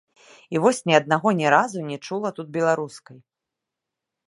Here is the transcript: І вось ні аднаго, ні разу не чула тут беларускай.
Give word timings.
І 0.55 0.61
вось 0.63 0.79
ні 0.91 0.95
аднаго, 0.99 1.33
ні 1.41 1.51
разу 1.55 1.79
не 1.91 1.97
чула 2.07 2.29
тут 2.41 2.47
беларускай. 2.59 3.17